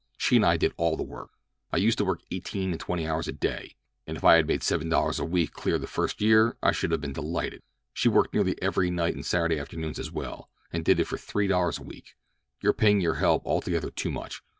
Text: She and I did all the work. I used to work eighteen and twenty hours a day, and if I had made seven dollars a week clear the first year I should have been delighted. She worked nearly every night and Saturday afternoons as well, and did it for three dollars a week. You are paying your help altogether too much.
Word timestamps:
She 0.17 0.37
and 0.37 0.45
I 0.47 0.57
did 0.57 0.73
all 0.77 0.97
the 0.97 1.03
work. 1.03 1.29
I 1.71 1.77
used 1.77 1.99
to 1.99 2.05
work 2.05 2.21
eighteen 2.31 2.71
and 2.71 2.79
twenty 2.79 3.07
hours 3.07 3.27
a 3.27 3.31
day, 3.31 3.75
and 4.07 4.17
if 4.17 4.23
I 4.23 4.37
had 4.37 4.47
made 4.47 4.63
seven 4.63 4.89
dollars 4.89 5.19
a 5.19 5.23
week 5.25 5.51
clear 5.53 5.77
the 5.77 5.85
first 5.85 6.21
year 6.21 6.57
I 6.63 6.71
should 6.71 6.89
have 6.89 7.01
been 7.01 7.13
delighted. 7.13 7.61
She 7.93 8.09
worked 8.09 8.33
nearly 8.33 8.59
every 8.63 8.89
night 8.89 9.13
and 9.13 9.23
Saturday 9.23 9.59
afternoons 9.59 9.99
as 9.99 10.09
well, 10.11 10.49
and 10.73 10.83
did 10.83 10.99
it 10.99 11.05
for 11.05 11.19
three 11.19 11.45
dollars 11.45 11.77
a 11.77 11.83
week. 11.83 12.15
You 12.61 12.71
are 12.71 12.73
paying 12.73 12.99
your 12.99 13.13
help 13.21 13.45
altogether 13.45 13.91
too 13.91 14.09
much. 14.09 14.41